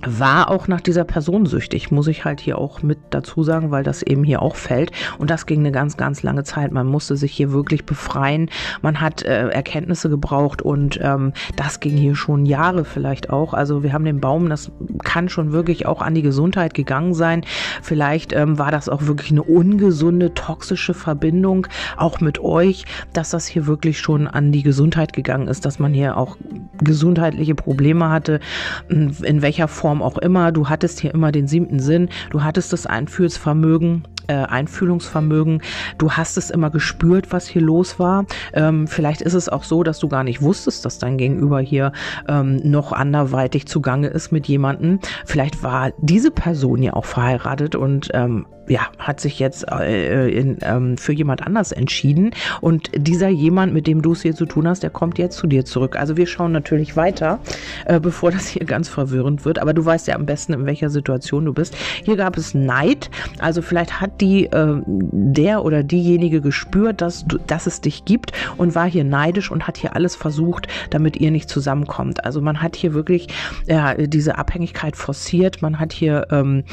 war 0.07 0.51
auch 0.51 0.69
nach 0.69 0.81
dieser 0.81 1.05
Person 1.05 1.47
süchtig, 1.47 1.91
muss 1.91 2.07
ich 2.07 2.25
halt 2.25 2.41
hier 2.41 2.59
auch 2.59 2.83
mit 2.83 2.99
dazu 3.11 3.43
sagen, 3.43 3.71
weil 3.71 3.83
das 3.83 4.03
eben 4.03 4.25
hier 4.25 4.43
auch 4.43 4.57
fällt. 4.57 4.93
Und 5.19 5.31
das 5.31 5.47
ging 5.47 5.61
eine 5.61 5.73
ganz, 5.73 5.97
ganz 5.97 6.23
lange 6.23 6.45
Zeit. 6.45 6.73
Man 6.73 6.87
musste 6.87 7.17
sich 7.17 7.33
hier 7.33 7.53
wirklich 7.53 7.85
befreien. 7.85 8.51
Man 8.81 9.01
hat 9.01 9.23
äh, 9.23 9.49
Erkenntnisse 9.49 10.09
gebraucht 10.09 10.63
und 10.63 10.99
ähm, 11.03 11.33
das 11.57 11.81
ging 11.81 11.97
hier 11.97 12.15
schon 12.15 12.47
Jahre 12.47 12.85
vielleicht 12.85 13.31
auch. 13.31 13.55
Also 13.55 13.83
wir 13.83 13.93
haben 13.93 14.05
den 14.05 14.21
Baum, 14.21 14.49
das 14.49 14.71
kann 15.03 15.29
schon 15.29 15.53
wirklich 15.53 15.87
auch 15.87 16.01
an 16.01 16.15
die 16.15 16.23
Gesundheit 16.23 16.75
gegangen 16.75 17.15
sein. 17.15 17.45
Vielleicht 17.83 18.33
ähm, 18.33 18.59
war 18.59 18.71
das 18.71 18.89
auch 18.89 19.07
wirklich 19.07 19.33
eine 19.33 19.43
ungesunde, 19.43 20.35
toxische 20.35 20.95
Verbindung, 20.95 21.67
auch 21.97 22.21
mit 22.21 22.39
euch, 22.39 22.85
dass 23.13 23.31
das 23.31 23.47
hier 23.47 23.67
wirklich 23.67 23.99
schon 23.99 24.29
an 24.29 24.53
die 24.53 24.63
Gesundheit 24.63 25.13
gegangen 25.13 25.49
ist, 25.49 25.65
dass 25.65 25.79
man 25.79 25.93
hier 25.93 26.17
auch 26.17 26.37
gesundheitliche 26.81 27.55
Probleme 27.55 28.11
hatte, 28.11 28.41
in 28.89 29.43
welcher 29.43 29.67
Form 29.69 29.88
Form 29.89 30.03
auch 30.03 30.19
immer. 30.19 30.53
Du 30.53 30.69
hattest 30.69 31.01
hier 31.01 31.15
immer 31.15 31.33
den 31.33 31.47
siebten 31.47 31.81
Sinn, 31.81 32.11
du 32.29 32.45
hattest 32.45 32.75
das 32.75 32.85
Einfühlsvermögen, 32.85 34.07
äh, 34.27 34.35
Einfühlungsvermögen. 34.35 35.63
Du 35.97 36.13
hast 36.13 36.37
es 36.37 36.51
immer 36.51 36.69
gespürt, 36.69 37.33
was 37.33 37.49
hier 37.49 37.63
los 37.63 37.99
war. 37.99 38.27
Ähm, 38.53 38.87
vielleicht 38.87 39.23
ist 39.23 39.33
es 39.33 39.49
auch 39.49 39.65
so, 39.65 39.83
dass 39.83 39.99
du 39.99 40.09
gar 40.09 40.25
nicht 40.25 40.43
wusstest, 40.43 40.85
dass 40.85 40.99
dein 40.99 41.17
Gegenüber 41.17 41.61
hier 41.61 41.93
ähm, 42.29 42.57
noch 42.65 42.93
anderweitig 42.93 43.65
zugange 43.65 44.09
ist 44.09 44.31
mit 44.31 44.47
jemandem. 44.47 45.01
Vielleicht 45.25 45.63
war 45.63 45.93
diese 45.97 46.31
Person 46.31 46.83
ja 46.83 46.93
auch 46.93 47.07
verheiratet 47.07 47.75
und 47.75 48.11
ähm, 48.13 48.45
ja, 48.69 48.89
hat 48.99 49.21
sich 49.21 49.39
jetzt 49.39 49.67
äh, 49.71 50.29
in, 50.29 50.59
ähm, 50.63 50.99
für 50.99 51.13
jemand 51.13 51.47
anders 51.47 51.73
entschieden. 51.73 52.33
Und 52.61 52.91
dieser 52.95 53.29
jemand, 53.29 53.73
mit 53.73 53.87
dem 53.87 54.03
du 54.03 54.13
es 54.13 54.23
hier 54.23 54.35
zu 54.35 54.47
tun 54.47 54.69
hast, 54.69 54.83
der 54.83 54.91
kommt 54.91 55.19
jetzt 55.19 55.37
zu 55.37 55.47
dir 55.47 55.65
zurück. 55.65 55.97
Also 55.97 56.17
wir 56.17 56.27
schauen 56.27 56.53
natürlich 56.53 56.97
weiter, 56.97 57.41
äh, 57.87 57.99
bevor 58.01 58.31
das 58.31 58.49
hier 58.49 58.67
ganz 58.67 58.89
verwirrend 58.89 59.45
wird. 59.45 59.59
Aber 59.59 59.75
du 59.75 59.85
weißt 59.85 60.07
ja 60.09 60.15
am 60.15 60.27
besten, 60.27 60.53
in 60.53 60.67
welcher 60.67 60.91
Situation 60.91 61.45
du 61.45 61.53
bist. 61.53 61.77
Hier 62.05 62.17
gab 62.17 62.37
es 62.37 62.55
Neid. 62.55 63.11
Also 63.39 63.63
vielleicht 63.63 64.01
hat 64.01 64.21
die 64.21 64.47
äh, 64.47 64.83
der 64.87 65.65
oder 65.65 65.83
diejenige 65.83 66.41
gespürt, 66.41 67.01
dass, 67.01 67.27
du, 67.27 67.39
dass 67.47 67.67
es 67.67 67.81
dich 67.81 68.05
gibt 68.05 68.33
und 68.57 68.75
war 68.75 68.89
hier 68.89 69.05
neidisch 69.05 69.51
und 69.51 69.67
hat 69.67 69.79
hier 69.79 69.97
alles 69.97 70.15
versucht, 70.15 70.69
damit 70.91 71.17
ihr 71.17 71.31
nicht 71.31 71.49
zusammenkommt. 71.49 72.25
Also 72.25 72.41
man 72.41 72.61
hat 72.63 72.77
hier 72.77 72.95
wirklich 72.95 73.29
ja, 73.67 73.95
diese 73.95 74.39
Abhängigkeit 74.39 74.97
forciert. 74.97 75.63
Man 75.63 75.81
hat 75.81 75.93
hier 75.93 76.27
ähm, 76.31 76.65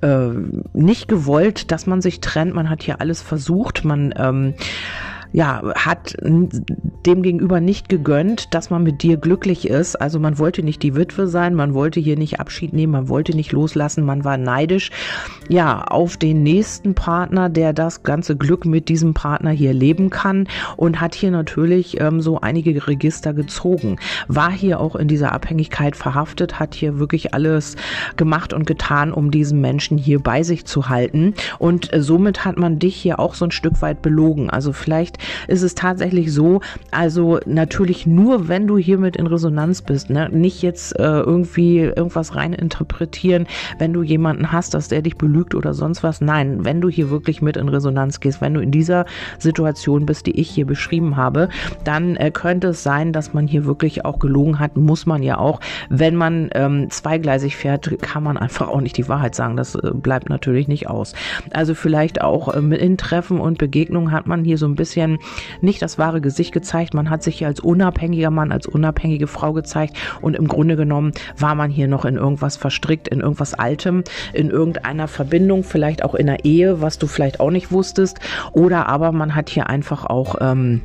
äh, 0.00 0.28
nicht 0.72 1.08
gewollt, 1.08 1.43
gewollt, 1.44 1.70
dass 1.70 1.86
man 1.86 2.00
sich 2.00 2.20
trennt. 2.20 2.54
Man 2.54 2.70
hat 2.70 2.82
hier 2.82 3.00
alles 3.00 3.22
versucht. 3.22 3.84
Man 3.84 4.14
ähm, 4.16 4.54
ja, 5.34 5.62
hat 5.74 6.16
dem 6.22 7.22
gegenüber 7.22 7.60
nicht 7.60 7.88
gegönnt, 7.88 8.54
dass 8.54 8.70
man 8.70 8.84
mit 8.84 9.02
dir 9.02 9.16
glücklich 9.16 9.68
ist. 9.68 10.00
Also 10.00 10.20
man 10.20 10.38
wollte 10.38 10.62
nicht 10.62 10.80
die 10.84 10.94
Witwe 10.94 11.26
sein, 11.26 11.56
man 11.56 11.74
wollte 11.74 11.98
hier 11.98 12.16
nicht 12.16 12.38
Abschied 12.38 12.72
nehmen, 12.72 12.92
man 12.92 13.08
wollte 13.08 13.34
nicht 13.34 13.50
loslassen, 13.50 14.04
man 14.04 14.24
war 14.24 14.36
neidisch, 14.36 14.92
ja, 15.48 15.82
auf 15.82 16.16
den 16.16 16.44
nächsten 16.44 16.94
Partner, 16.94 17.48
der 17.48 17.72
das 17.72 18.04
ganze 18.04 18.36
Glück 18.36 18.64
mit 18.64 18.88
diesem 18.88 19.12
Partner 19.12 19.50
hier 19.50 19.74
leben 19.74 20.08
kann 20.08 20.46
und 20.76 21.00
hat 21.00 21.16
hier 21.16 21.32
natürlich 21.32 22.00
ähm, 22.00 22.20
so 22.20 22.40
einige 22.40 22.86
Register 22.86 23.34
gezogen. 23.34 23.96
War 24.28 24.52
hier 24.52 24.78
auch 24.78 24.94
in 24.94 25.08
dieser 25.08 25.32
Abhängigkeit 25.32 25.96
verhaftet, 25.96 26.60
hat 26.60 26.76
hier 26.76 27.00
wirklich 27.00 27.34
alles 27.34 27.74
gemacht 28.16 28.52
und 28.52 28.68
getan, 28.68 29.12
um 29.12 29.32
diesen 29.32 29.60
Menschen 29.60 29.98
hier 29.98 30.20
bei 30.20 30.44
sich 30.44 30.64
zu 30.64 30.88
halten. 30.88 31.34
Und 31.58 31.92
äh, 31.92 32.00
somit 32.00 32.44
hat 32.44 32.56
man 32.56 32.78
dich 32.78 32.94
hier 32.94 33.18
auch 33.18 33.34
so 33.34 33.44
ein 33.44 33.50
Stück 33.50 33.82
weit 33.82 34.00
belogen. 34.00 34.48
Also 34.48 34.72
vielleicht 34.72 35.23
ist 35.48 35.62
es 35.62 35.74
tatsächlich 35.74 36.32
so, 36.32 36.60
also 36.90 37.40
natürlich 37.46 38.06
nur, 38.06 38.48
wenn 38.48 38.66
du 38.66 38.78
hiermit 38.78 39.16
in 39.16 39.26
Resonanz 39.26 39.82
bist, 39.82 40.10
ne? 40.10 40.28
nicht 40.30 40.62
jetzt 40.62 40.98
äh, 40.98 41.02
irgendwie 41.02 41.78
irgendwas 41.78 42.34
rein 42.34 42.52
interpretieren, 42.52 43.46
wenn 43.78 43.92
du 43.92 44.02
jemanden 44.02 44.52
hast, 44.52 44.74
dass 44.74 44.88
der 44.88 45.02
dich 45.02 45.16
belügt 45.16 45.54
oder 45.54 45.74
sonst 45.74 46.02
was. 46.02 46.20
Nein, 46.20 46.64
wenn 46.64 46.80
du 46.80 46.88
hier 46.88 47.10
wirklich 47.10 47.42
mit 47.42 47.56
in 47.56 47.68
Resonanz 47.68 48.20
gehst, 48.20 48.40
wenn 48.40 48.54
du 48.54 48.60
in 48.60 48.70
dieser 48.70 49.06
Situation 49.38 50.06
bist, 50.06 50.26
die 50.26 50.38
ich 50.38 50.50
hier 50.50 50.66
beschrieben 50.66 51.16
habe, 51.16 51.48
dann 51.84 52.16
äh, 52.16 52.30
könnte 52.30 52.68
es 52.68 52.82
sein, 52.82 53.12
dass 53.12 53.34
man 53.34 53.46
hier 53.46 53.64
wirklich 53.64 54.04
auch 54.04 54.18
gelogen 54.18 54.58
hat, 54.58 54.76
muss 54.76 55.06
man 55.06 55.22
ja 55.22 55.38
auch. 55.38 55.60
Wenn 55.88 56.16
man 56.16 56.50
ähm, 56.54 56.90
zweigleisig 56.90 57.56
fährt, 57.56 57.98
kann 58.00 58.22
man 58.22 58.36
einfach 58.36 58.68
auch 58.68 58.80
nicht 58.80 58.96
die 58.96 59.08
Wahrheit 59.08 59.34
sagen. 59.34 59.56
Das 59.56 59.74
äh, 59.74 59.90
bleibt 59.92 60.28
natürlich 60.28 60.68
nicht 60.68 60.88
aus. 60.88 61.14
Also 61.52 61.74
vielleicht 61.74 62.20
auch 62.20 62.54
ähm, 62.54 62.72
in 62.72 62.96
Treffen 62.96 63.40
und 63.40 63.58
Begegnungen 63.58 64.12
hat 64.12 64.26
man 64.26 64.44
hier 64.44 64.58
so 64.58 64.66
ein 64.66 64.74
bisschen 64.74 65.13
nicht 65.60 65.82
das 65.82 65.98
wahre 65.98 66.20
Gesicht 66.20 66.52
gezeigt. 66.52 66.94
Man 66.94 67.10
hat 67.10 67.22
sich 67.22 67.38
hier 67.38 67.48
als 67.48 67.60
unabhängiger 67.60 68.30
Mann, 68.30 68.52
als 68.52 68.66
unabhängige 68.66 69.26
Frau 69.26 69.52
gezeigt 69.52 69.96
und 70.20 70.36
im 70.36 70.48
Grunde 70.48 70.76
genommen 70.76 71.12
war 71.38 71.54
man 71.54 71.70
hier 71.70 71.88
noch 71.88 72.04
in 72.04 72.16
irgendwas 72.16 72.56
verstrickt, 72.56 73.08
in 73.08 73.20
irgendwas 73.20 73.54
Altem, 73.54 74.04
in 74.32 74.50
irgendeiner 74.50 75.08
Verbindung, 75.08 75.64
vielleicht 75.64 76.04
auch 76.04 76.14
in 76.14 76.28
einer 76.28 76.44
Ehe, 76.44 76.80
was 76.80 76.98
du 76.98 77.06
vielleicht 77.06 77.40
auch 77.40 77.50
nicht 77.50 77.72
wusstest. 77.72 78.18
Oder 78.52 78.88
aber 78.88 79.12
man 79.12 79.34
hat 79.34 79.48
hier 79.48 79.68
einfach 79.68 80.04
auch 80.04 80.36
ähm, 80.40 80.82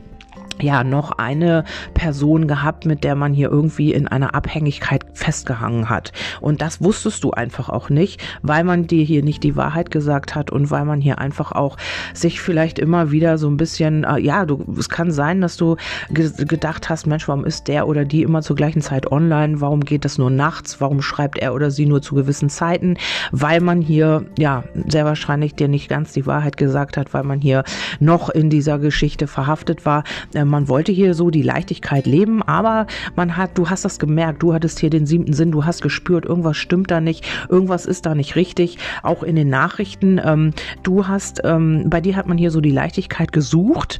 ja 0.61 0.83
noch 0.83 1.11
eine 1.11 1.63
Person 1.93 2.47
gehabt, 2.47 2.85
mit 2.85 3.03
der 3.03 3.15
man 3.15 3.33
hier 3.33 3.49
irgendwie 3.49 3.93
in 3.93 4.07
einer 4.07 4.35
Abhängigkeit 4.35 5.05
festgehangen 5.13 5.89
hat. 5.89 6.11
Und 6.41 6.61
das 6.61 6.81
wusstest 6.81 7.23
du 7.23 7.31
einfach 7.31 7.69
auch 7.69 7.89
nicht, 7.89 8.21
weil 8.41 8.63
man 8.63 8.87
dir 8.87 9.03
hier 9.03 9.23
nicht 9.23 9.43
die 9.43 9.55
Wahrheit 9.55 9.91
gesagt 9.91 10.35
hat 10.35 10.51
und 10.51 10.71
weil 10.71 10.85
man 10.85 11.01
hier 11.01 11.19
einfach 11.19 11.51
auch 11.51 11.77
sich 12.13 12.41
vielleicht 12.41 12.79
immer 12.79 13.11
wieder 13.11 13.37
so 13.37 13.49
ein 13.49 13.57
bisschen, 13.57 14.03
äh, 14.03 14.19
ja, 14.19 14.45
du, 14.45 14.63
es 14.77 14.89
kann 14.89 15.11
sein, 15.11 15.41
dass 15.41 15.57
du 15.57 15.77
ge 16.09 16.29
gedacht 16.45 16.89
hast, 16.89 17.07
Mensch, 17.07 17.27
warum 17.27 17.45
ist 17.45 17.67
der 17.67 17.87
oder 17.87 18.05
die 18.05 18.23
immer 18.23 18.41
zur 18.41 18.55
gleichen 18.55 18.81
Zeit 18.81 19.11
online? 19.11 19.61
Warum 19.61 19.81
geht 19.81 20.05
das 20.05 20.17
nur 20.17 20.29
nachts? 20.29 20.79
Warum 20.79 21.01
schreibt 21.01 21.37
er 21.37 21.53
oder 21.53 21.71
sie 21.71 21.85
nur 21.85 22.01
zu 22.01 22.15
gewissen 22.15 22.49
Zeiten? 22.49 22.97
Weil 23.31 23.61
man 23.61 23.81
hier, 23.81 24.25
ja, 24.37 24.63
sehr 24.87 25.05
wahrscheinlich 25.05 25.55
dir 25.55 25.67
nicht 25.67 25.89
ganz 25.89 26.13
die 26.13 26.25
Wahrheit 26.25 26.57
gesagt 26.57 26.97
hat, 26.97 27.13
weil 27.13 27.23
man 27.23 27.41
hier 27.41 27.63
noch 27.99 28.29
in 28.29 28.49
dieser 28.49 28.79
Geschichte 28.79 29.27
verhaftet 29.27 29.85
war. 29.85 30.03
Ähm, 30.33 30.48
man 30.49 30.67
wollte 30.67 30.91
hier 30.91 31.13
so 31.13 31.29
die 31.29 31.41
Leichtigkeit 31.41 32.05
leben, 32.05 32.41
aber 32.43 32.87
man 33.15 33.37
hat, 33.37 33.57
du 33.57 33.69
hast 33.69 33.85
das 33.85 33.99
gemerkt, 33.99 34.41
du 34.43 34.53
hattest 34.53 34.79
hier 34.79 34.89
den 34.89 35.05
siebten 35.05 35.33
Sinn, 35.33 35.51
du 35.51 35.65
hast 35.65 35.81
gespürt, 35.81 36.25
irgendwas 36.25 36.57
stimmt 36.57 36.91
da 36.91 37.01
nicht, 37.01 37.25
irgendwas 37.49 37.85
ist 37.85 38.05
da 38.05 38.15
nicht 38.15 38.35
richtig. 38.35 38.77
Auch 39.03 39.23
in 39.23 39.35
den 39.35 39.49
Nachrichten, 39.49 40.19
ähm, 40.23 40.53
du 40.83 41.07
hast, 41.07 41.41
ähm, 41.43 41.89
bei 41.89 42.01
dir 42.01 42.15
hat 42.15 42.27
man 42.27 42.37
hier 42.37 42.51
so 42.51 42.61
die 42.61 42.71
Leichtigkeit 42.71 43.31
gesucht 43.31 43.99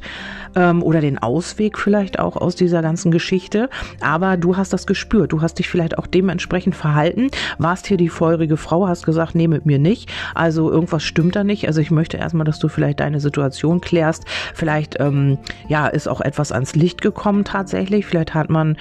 ähm, 0.54 0.82
oder 0.82 1.00
den 1.00 1.18
Ausweg 1.18 1.78
vielleicht 1.78 2.18
auch 2.18 2.36
aus 2.36 2.54
dieser 2.54 2.82
ganzen 2.82 3.10
Geschichte, 3.10 3.68
aber 4.00 4.36
du 4.36 4.56
hast 4.56 4.72
das 4.72 4.86
gespürt, 4.86 5.32
du 5.32 5.42
hast 5.42 5.58
dich 5.58 5.68
vielleicht 5.68 5.98
auch 5.98 6.06
dementsprechend 6.06 6.74
verhalten, 6.74 7.30
warst 7.58 7.86
hier 7.86 7.96
die 7.96 8.08
feurige 8.08 8.56
Frau, 8.56 8.86
hast 8.86 9.04
gesagt, 9.04 9.34
nee, 9.34 9.48
mit 9.48 9.66
mir 9.66 9.78
nicht, 9.78 10.10
also 10.34 10.70
irgendwas 10.70 11.02
stimmt 11.02 11.36
da 11.36 11.44
nicht, 11.44 11.66
also 11.66 11.80
ich 11.80 11.90
möchte 11.90 12.16
erstmal, 12.16 12.44
dass 12.44 12.58
du 12.58 12.68
vielleicht 12.68 13.00
deine 13.00 13.20
Situation 13.20 13.80
klärst, 13.80 14.24
vielleicht, 14.54 14.98
ähm, 15.00 15.38
ja, 15.68 15.86
ist 15.86 16.08
auch 16.08 16.20
etwas 16.20 16.52
ans 16.52 16.74
Licht 16.74 17.02
gekommen 17.02 17.44
tatsächlich. 17.44 18.06
Vielleicht 18.06 18.34
hat 18.34 18.50
man, 18.50 18.76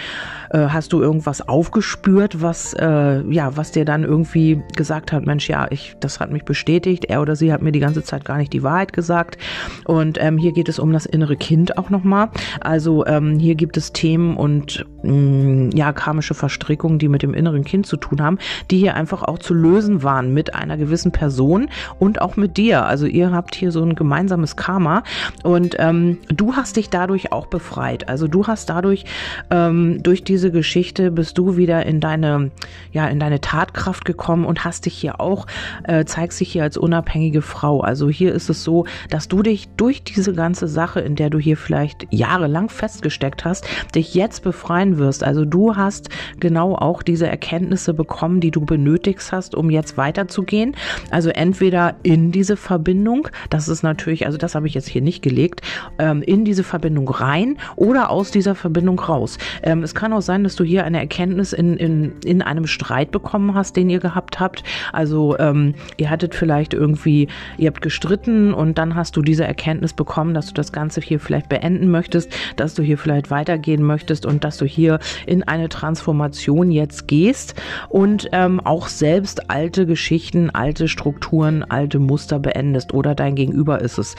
äh, 0.51 0.67
hast 0.67 0.93
du 0.93 1.01
irgendwas 1.01 1.47
aufgespürt, 1.47 2.41
was, 2.41 2.73
äh, 2.73 3.21
ja, 3.29 3.55
was 3.57 3.71
dir 3.71 3.85
dann 3.85 4.03
irgendwie 4.03 4.61
gesagt 4.75 5.11
hat, 5.11 5.25
Mensch, 5.25 5.49
ja, 5.49 5.67
ich, 5.69 5.95
das 5.99 6.19
hat 6.19 6.31
mich 6.31 6.45
bestätigt. 6.45 7.05
Er 7.05 7.21
oder 7.21 7.35
sie 7.35 7.51
hat 7.51 7.61
mir 7.61 7.71
die 7.71 7.79
ganze 7.79 8.03
Zeit 8.03 8.25
gar 8.25 8.37
nicht 8.37 8.53
die 8.53 8.63
Wahrheit 8.63 8.93
gesagt. 8.93 9.37
Und 9.85 10.17
ähm, 10.21 10.37
hier 10.37 10.51
geht 10.51 10.69
es 10.69 10.79
um 10.79 10.91
das 10.91 11.05
innere 11.05 11.35
Kind 11.35 11.58
auch 11.77 11.89
nochmal. 11.89 12.29
Also 12.61 13.05
ähm, 13.05 13.39
hier 13.39 13.55
gibt 13.55 13.77
es 13.77 13.93
Themen 13.93 14.37
und 14.37 14.85
ja, 15.03 15.93
karmische 15.93 16.33
Verstrickungen, 16.33 16.99
die 16.99 17.07
mit 17.07 17.23
dem 17.23 17.33
inneren 17.33 17.63
Kind 17.63 17.85
zu 17.85 17.97
tun 17.97 18.21
haben, 18.21 18.37
die 18.69 18.77
hier 18.77 18.95
einfach 18.95 19.23
auch 19.23 19.39
zu 19.39 19.53
lösen 19.53 20.03
waren 20.03 20.33
mit 20.33 20.55
einer 20.55 20.77
gewissen 20.77 21.11
Person 21.11 21.69
und 21.99 22.21
auch 22.21 22.35
mit 22.35 22.57
dir. 22.57 22.85
Also 22.85 23.05
ihr 23.05 23.31
habt 23.31 23.55
hier 23.55 23.71
so 23.71 23.81
ein 23.81 23.95
gemeinsames 23.95 24.55
Karma 24.55 25.03
und 25.43 25.75
ähm, 25.79 26.17
du 26.27 26.55
hast 26.55 26.75
dich 26.75 26.89
dadurch 26.89 27.31
auch 27.31 27.47
befreit. 27.47 28.09
Also 28.09 28.27
du 28.27 28.47
hast 28.47 28.69
dadurch, 28.69 29.05
ähm, 29.49 30.03
durch 30.03 30.23
diese 30.23 30.51
Geschichte 30.51 31.11
bist 31.11 31.37
du 31.37 31.55
wieder 31.55 31.85
in 31.85 31.99
deine, 31.99 32.51
ja, 32.91 33.07
in 33.07 33.19
deine 33.19 33.39
Tatkraft 33.39 34.05
gekommen 34.05 34.45
und 34.45 34.65
hast 34.65 34.85
dich 34.85 34.95
hier 34.95 35.21
auch, 35.21 35.47
äh, 35.83 36.05
zeigst 36.05 36.39
dich 36.39 36.51
hier 36.51 36.63
als 36.63 36.77
unabhängige 36.77 37.41
Frau. 37.41 37.81
Also 37.81 38.09
hier 38.09 38.33
ist 38.33 38.49
es 38.49 38.63
so, 38.63 38.85
dass 39.09 39.27
du 39.27 39.43
dich 39.43 39.69
durch 39.77 40.03
diese 40.03 40.33
ganze 40.33 40.67
Sache, 40.67 40.99
in 40.99 41.15
der 41.15 41.29
du 41.29 41.39
hier 41.39 41.57
vielleicht 41.57 42.07
jahrelang 42.09 42.69
festgesteckt 42.69 43.45
hast, 43.45 43.65
dich 43.95 44.13
jetzt 44.13 44.43
befreien 44.43 44.88
wirst. 44.97 45.23
Also 45.23 45.45
du 45.45 45.75
hast 45.75 46.09
genau 46.39 46.75
auch 46.75 47.03
diese 47.03 47.27
Erkenntnisse 47.27 47.93
bekommen, 47.93 48.39
die 48.41 48.51
du 48.51 48.61
benötigst 48.61 49.31
hast, 49.31 49.55
um 49.55 49.69
jetzt 49.69 49.97
weiterzugehen. 49.97 50.75
Also 51.11 51.29
entweder 51.29 51.95
in 52.03 52.31
diese 52.31 52.57
Verbindung, 52.57 53.27
das 53.49 53.67
ist 53.67 53.83
natürlich, 53.83 54.25
also 54.25 54.37
das 54.37 54.55
habe 54.55 54.67
ich 54.67 54.73
jetzt 54.73 54.87
hier 54.87 55.01
nicht 55.01 55.21
gelegt, 55.21 55.61
ähm, 55.97 56.21
in 56.21 56.45
diese 56.45 56.63
Verbindung 56.63 57.07
rein 57.09 57.29
rein 57.29 57.57
oder 57.75 58.09
aus 58.09 58.31
dieser 58.31 58.55
Verbindung 58.55 58.99
raus. 58.99 59.37
Ähm, 59.63 59.83
es 59.83 59.95
kann 59.95 60.13
auch 60.13 60.21
sein, 60.21 60.43
dass 60.43 60.55
du 60.55 60.63
hier 60.63 60.85
eine 60.85 60.99
Erkenntnis 60.99 61.53
in, 61.53 61.77
in, 61.77 62.13
in 62.23 62.41
einem 62.41 62.67
Streit 62.67 63.11
bekommen 63.11 63.53
hast, 63.53 63.75
den 63.75 63.89
ihr 63.89 63.99
gehabt 63.99 64.39
habt. 64.39 64.63
Also 64.93 65.37
ähm, 65.39 65.75
ihr 65.97 66.09
hattet 66.09 66.35
vielleicht 66.35 66.73
irgendwie, 66.73 67.27
ihr 67.57 67.67
habt 67.67 67.81
gestritten 67.81 68.53
und 68.53 68.77
dann 68.77 68.95
hast 68.95 69.15
du 69.15 69.21
diese 69.21 69.45
Erkenntnis 69.45 69.93
bekommen, 69.93 70.33
dass 70.33 70.47
du 70.47 70.53
das 70.53 70.71
Ganze 70.71 71.01
hier 71.01 71.19
vielleicht 71.19 71.49
beenden 71.49 71.89
möchtest, 71.91 72.31
dass 72.55 72.73
du 72.73 72.83
hier 72.83 72.97
vielleicht 72.97 73.31
weitergehen 73.31 73.83
möchtest 73.83 74.25
und 74.25 74.43
dass 74.43 74.57
du 74.57 74.65
hier 74.65 74.78
in 75.25 75.43
eine 75.43 75.69
Transformation 75.69 76.71
jetzt 76.71 77.07
gehst 77.07 77.55
und 77.89 78.29
ähm, 78.31 78.59
auch 78.59 78.87
selbst 78.87 79.49
alte 79.49 79.85
Geschichten, 79.85 80.49
alte 80.49 80.87
Strukturen, 80.87 81.63
alte 81.63 81.99
Muster 81.99 82.39
beendest 82.39 82.93
oder 82.93 83.15
dein 83.15 83.35
Gegenüber 83.35 83.81
ist 83.81 83.97
es, 83.97 84.15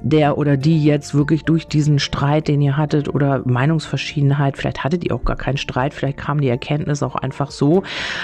der 0.00 0.38
oder 0.38 0.56
die 0.56 0.82
jetzt 0.82 1.14
wirklich 1.14 1.44
durch 1.44 1.66
diesen 1.66 1.98
Streit, 1.98 2.48
den 2.48 2.60
ihr 2.60 2.76
hattet 2.76 3.08
oder 3.08 3.42
Meinungsverschiedenheit, 3.44 4.56
vielleicht 4.56 4.84
hattet 4.84 5.04
ihr 5.04 5.14
auch 5.14 5.24
gar 5.24 5.36
keinen 5.36 5.56
Streit, 5.56 5.94
vielleicht 5.94 6.18
kam 6.18 6.40
die 6.40 6.48
Erkenntnis 6.48 7.02
auch 7.02 7.16
einfach 7.16 7.50
so, 7.50 7.82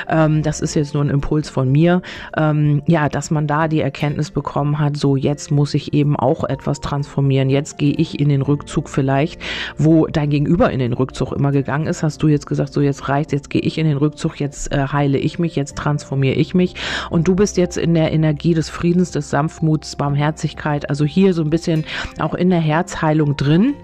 ähm, 0.09 0.43
das 0.43 0.61
ist 0.61 0.75
jetzt 0.75 0.95
nur 0.95 1.05
ein 1.05 1.11
Impuls 1.11 1.49
von 1.49 1.71
mir, 1.71 2.03
ähm, 2.37 2.83
ja, 2.87 3.09
dass 3.09 3.31
man 3.31 3.47
da 3.47 3.69
die 3.69 3.81
Erkenntnis 3.81 4.31
bekommen 4.31 4.79
hat, 4.79 4.97
so 4.97 5.17
jetzt 5.17 5.51
muss 5.51 5.75
ich 5.75 5.93
eben 5.95 6.17
auch 6.17 6.45
etwas 6.45 6.81
transformieren, 6.81 7.51
jetzt 7.51 7.79
gehe 7.79 7.95
ich 7.95 8.19
in 8.21 8.29
den 8.29 8.43
Rückzug 8.43 8.89
vielleicht, 8.89 9.41
wo 9.77 10.07
dein 10.07 10.31
Gegenüber 10.31 10.71
in 10.71 10.79
den 10.79 10.93
Rückzug 10.93 11.33
immer 11.33 11.53
gegangen 11.53 11.78
ist, 11.87 12.03
hast 12.03 12.23
du 12.23 12.29
jetzt 12.29 12.47
gesagt, 12.47 12.73
so 12.73 12.81
jetzt 12.81 13.09
reicht, 13.09 13.33
jetzt 13.33 13.51
gehe 13.51 13.61
ich 13.61 13.79
in 13.79 13.87
den 13.87 13.97
Rückzug, 13.97 14.41
jetzt 14.41 14.73
äh, 14.73 14.89
heile 14.89 15.19
ich 15.19 15.39
mich, 15.39 15.57
jetzt 15.57 15.77
transformiere 15.77 16.35
ich 16.35 16.55
mich 16.55 16.75
und 17.11 17.29
du 17.29 17.35
bist 17.35 17.57
jetzt 17.57 17.77
in 17.77 17.95
der 17.95 18.13
Energie 18.13 18.55
des 18.55 18.69
Friedens, 18.69 19.11
des 19.11 19.31
Sanftmuts, 19.31 19.97
Barmherzigkeit, 19.97 20.89
also 20.91 21.05
hier 21.05 21.35
so 21.35 21.43
ein 21.43 21.51
bisschen 21.51 21.85
auch 22.19 22.35
in 22.35 22.51
der 22.51 22.61
Herzheilung 22.61 23.37
drin. 23.37 23.75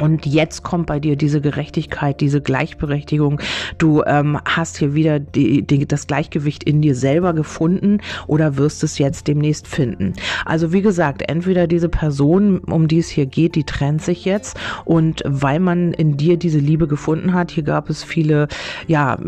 Und 0.00 0.26
jetzt 0.26 0.62
kommt 0.62 0.86
bei 0.86 0.98
dir 1.00 1.16
diese 1.16 1.40
Gerechtigkeit, 1.40 2.20
diese 2.20 2.40
Gleichberechtigung. 2.40 3.40
Du 3.78 4.02
ähm, 4.04 4.38
hast 4.44 4.78
hier 4.78 4.94
wieder 4.94 5.20
die, 5.20 5.62
die, 5.62 5.86
das 5.86 6.06
Gleichgewicht 6.06 6.64
in 6.64 6.80
dir 6.80 6.94
selber 6.94 7.34
gefunden 7.34 7.98
oder 8.26 8.56
wirst 8.56 8.82
es 8.82 8.98
jetzt 8.98 9.28
demnächst 9.28 9.68
finden. 9.68 10.14
Also 10.46 10.72
wie 10.72 10.82
gesagt, 10.82 11.22
entweder 11.28 11.66
diese 11.66 11.88
Person, 11.88 12.58
um 12.58 12.88
die 12.88 12.98
es 12.98 13.10
hier 13.10 13.26
geht, 13.26 13.54
die 13.54 13.64
trennt 13.64 14.02
sich 14.02 14.24
jetzt 14.24 14.58
und 14.84 15.22
weil 15.26 15.60
man 15.60 15.92
in 15.92 16.16
dir 16.16 16.36
diese 16.36 16.58
Liebe 16.58 16.88
gefunden 16.88 17.34
hat, 17.34 17.50
hier 17.50 17.62
gab 17.62 17.90
es 17.90 18.02
viele 18.02 18.48
ja 18.86 19.18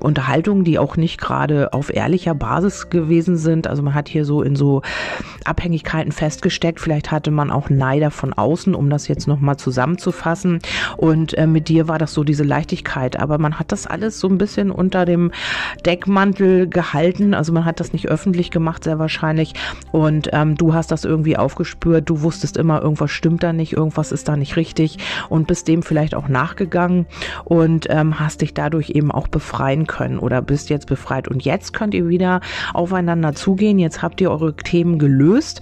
Unterhaltungen, 0.00 0.64
die 0.64 0.78
auch 0.78 0.96
nicht 0.96 1.20
gerade 1.20 1.72
auf 1.72 1.94
ehrlicher 1.94 2.34
Basis 2.34 2.88
gewesen 2.88 3.36
sind. 3.36 3.66
Also 3.66 3.82
man 3.82 3.94
hat 3.94 4.08
hier 4.08 4.24
so 4.24 4.42
in 4.42 4.56
so 4.56 4.82
Abhängigkeiten 5.44 6.10
festgesteckt. 6.10 6.80
Vielleicht 6.80 7.12
hatte 7.12 7.30
man 7.30 7.50
auch 7.50 7.68
Neider 7.70 8.10
von 8.10 8.32
außen, 8.32 8.74
um 8.74 8.90
das 8.90 9.08
jetzt 9.08 9.28
nochmal 9.28 9.56
zusammenzufassen 9.56 10.05
fassen. 10.12 10.60
Und 10.96 11.34
äh, 11.34 11.46
mit 11.46 11.68
dir 11.68 11.88
war 11.88 11.98
das 11.98 12.12
so 12.12 12.24
diese 12.24 12.44
Leichtigkeit. 12.44 13.18
Aber 13.18 13.38
man 13.38 13.58
hat 13.58 13.72
das 13.72 13.86
alles 13.86 14.20
so 14.20 14.28
ein 14.28 14.38
bisschen 14.38 14.70
unter 14.70 15.04
dem 15.04 15.32
Deckmantel 15.84 16.68
gehalten. 16.68 17.34
Also 17.34 17.52
man 17.52 17.64
hat 17.64 17.80
das 17.80 17.92
nicht 17.92 18.08
öffentlich 18.08 18.50
gemacht, 18.50 18.84
sehr 18.84 18.98
wahrscheinlich. 18.98 19.54
Und 19.92 20.30
ähm, 20.32 20.56
du 20.56 20.74
hast 20.74 20.90
das 20.90 21.04
irgendwie 21.04 21.36
aufgespürt. 21.36 22.08
Du 22.08 22.22
wusstest 22.22 22.56
immer, 22.56 22.82
irgendwas 22.82 23.10
stimmt 23.10 23.42
da 23.42 23.52
nicht, 23.52 23.72
irgendwas 23.72 24.12
ist 24.12 24.28
da 24.28 24.36
nicht 24.36 24.56
richtig 24.56 24.98
und 25.28 25.46
bist 25.46 25.68
dem 25.68 25.82
vielleicht 25.82 26.14
auch 26.14 26.28
nachgegangen 26.28 27.06
und 27.44 27.86
ähm, 27.90 28.20
hast 28.20 28.40
dich 28.40 28.54
dadurch 28.54 28.90
eben 28.90 29.10
auch 29.10 29.28
befreien 29.28 29.86
können 29.86 30.18
oder 30.18 30.42
bist 30.42 30.70
jetzt 30.70 30.86
befreit. 30.86 31.28
Und 31.28 31.44
jetzt 31.44 31.72
könnt 31.72 31.94
ihr 31.94 32.08
wieder 32.08 32.40
aufeinander 32.74 33.34
zugehen. 33.34 33.78
Jetzt 33.78 34.02
habt 34.02 34.20
ihr 34.20 34.30
eure 34.30 34.54
Themen 34.54 34.98
gelöst 34.98 35.60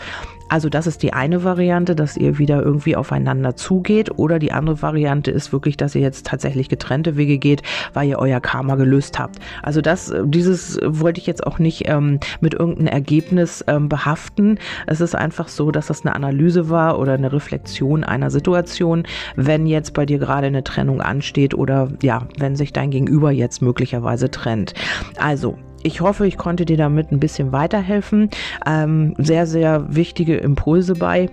Also 0.55 0.69
das 0.69 0.87
ist 0.87 1.03
die 1.03 1.13
eine 1.13 1.43
Variante, 1.43 1.97
dass 1.97 2.17
ihr 2.17 2.39
wieder 2.39 2.63
irgendwie 2.63 2.95
aufeinander 2.95 3.57
zugeht 3.57 4.17
oder 4.21 4.39
die 4.39 4.53
andere 4.53 4.83
Variante 4.83 5.33
ist 5.33 5.53
wirklich, 5.53 5.77
dass 5.77 5.97
ihr 5.97 6.01
jetzt 6.01 6.27
tatsächlich 6.29 6.69
getrennte 6.69 7.17
Wege 7.17 7.39
geht, 7.39 7.65
weil 7.93 8.09
ihr 8.09 8.21
euer 8.21 8.39
Karma 8.39 8.77
gelöst 8.77 9.19
habt. 9.19 9.41
Also 9.65 9.81
das, 9.81 10.15
dieses 10.27 10.79
wollte 10.85 11.21
ich 11.21 11.27
jetzt 11.27 11.45
auch 11.45 11.59
nicht 11.59 11.89
ähm, 11.89 12.21
mit 12.41 12.55
irgendeinem 12.55 12.87
Ergebnis 12.87 13.65
ähm, 13.67 13.89
behaften. 13.89 14.61
Es 14.87 15.01
ist 15.01 15.17
einfach 15.17 15.49
so, 15.49 15.73
dass 15.73 15.89
das 15.89 16.07
eine 16.07 16.15
Analyse 16.15 16.71
war 16.71 17.01
oder 17.01 17.15
eine 17.15 17.33
Reflexion 17.33 18.05
einer 18.05 18.31
Situation, 18.31 19.09
wenn 19.35 19.67
jetzt 19.67 19.93
bei 19.93 20.07
dir 20.07 20.21
gerade 20.21 20.47
eine 20.47 20.63
Trennung 20.63 21.01
ansteht 21.01 21.55
oder 21.55 21.89
ja, 22.01 22.29
wenn 22.39 22.55
sich 22.55 22.73
dein 22.73 22.93
Gegenüber 22.93 23.33
jetzt 23.33 23.61
möglicherweise 23.61 24.31
trennt. 24.31 24.73
Also 25.17 25.59
ich 25.85 26.01
hoffe, 26.01 26.27
ich 26.27 26.37
konnte 26.37 26.65
dir 26.65 26.77
damit 26.77 27.13
ein 27.13 27.21
bisschen 27.21 27.53
weiterhelfen. 27.53 28.31
Ähm, 28.67 29.15
sehr, 29.19 29.47
sehr 29.47 29.95
wichtige 29.95 30.37
Impulse 30.37 30.95
bei. 30.95 31.29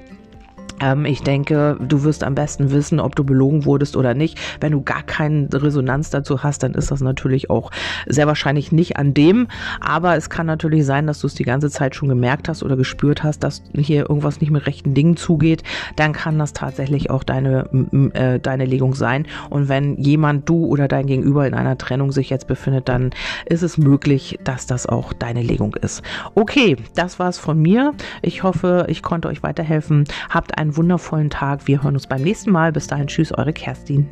Ähm, 0.82 1.06
ich 1.06 1.22
denke, 1.22 1.78
du 1.80 2.04
wirst 2.04 2.24
am 2.24 2.36
besten 2.36 2.72
wissen, 2.72 3.00
ob 3.00 3.16
du 3.16 3.24
belogen 3.24 3.66
wurdest 3.66 3.96
oder 3.96 4.14
nicht. 4.14 4.40
Wenn 4.60 4.72
du 4.72 4.82
gar 4.82 5.04
keine 5.04 5.48
Resonanz 5.54 6.10
dazu 6.10 6.44
hast, 6.44 6.64
dann 6.64 6.74
ist 6.74 6.92
das 6.92 7.02
natürlich 7.02 7.50
auch 7.50 7.72
sehr 8.08 8.28
wahrscheinlich 8.28 8.72
nicht 8.72 8.98
an 8.98 9.14
dem. 9.14 9.48
Aber 9.80 10.18
es 10.18 10.30
kann 10.30 10.48
natürlich 10.48 10.86
sein, 10.86 11.08
dass 11.08 11.20
du 11.20 11.28
es 11.28 11.36
die 11.36 11.44
ganze 11.44 11.70
Zeit 11.70 11.96
schon 11.96 12.10
gemerkt 12.10 12.50
hast 12.50 12.64
oder 12.64 12.76
gespürt 12.76 13.24
hast, 13.24 13.44
dass 13.44 13.64
hier 13.76 14.10
irgendwas 14.10 14.42
nicht 14.42 14.52
mit 14.52 14.66
rechten 14.66 14.94
Dingen 14.94 15.18
zugeht. 15.18 15.64
Dann 15.96 16.14
kann 16.14 16.40
das 16.40 16.54
tatsächlich 16.54 17.10
auch 17.10 17.24
deine, 17.24 17.70
äh, 18.14 18.40
deine 18.40 18.66
Legung 18.66 18.96
sein. 18.96 19.28
Und 19.50 19.70
wenn 19.70 19.98
jemand, 19.98 20.50
du 20.50 20.66
oder 20.66 20.88
dein 20.88 21.06
Gegenüber 21.06 21.46
in 21.48 21.54
einer 21.54 21.78
Trennung 21.78 22.12
sich 22.12 22.30
jetzt 22.30 22.48
befindet, 22.48 22.90
dann 22.90 23.12
ist 23.46 23.62
es 23.62 23.78
möglich, 23.78 24.40
dass 24.44 24.66
das 24.66 24.88
auch 24.88 25.14
deine 25.14 25.44
Legung 25.44 25.76
ist. 25.76 26.02
Okay, 26.36 26.78
das 26.96 27.20
war's 27.20 27.38
von 27.38 27.62
mir. 27.62 27.94
Ich 28.22 28.44
hoffe, 28.44 28.86
ich 28.88 29.04
konnte 29.04 29.28
euch 29.28 29.44
weiterhelfen. 29.44 30.06
Habt 30.52 30.60
einen 30.60 30.76
wundervollen 30.76 31.30
Tag. 31.30 31.66
Wir 31.68 31.82
hören 31.82 31.94
uns 31.94 32.08
beim 32.08 32.24
nächsten 32.24 32.52
Mal. 32.52 32.74
Bis 32.74 32.88
dahin, 32.88 33.08
tschüss, 33.08 33.32
eure 33.32 33.54
Kerstin. 33.54 34.10